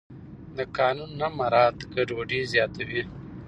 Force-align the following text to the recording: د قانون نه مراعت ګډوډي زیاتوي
د 0.57 0.57
قانون 0.77 1.09
نه 1.21 1.27
مراعت 1.37 1.77
ګډوډي 1.93 2.41
زیاتوي 2.53 3.01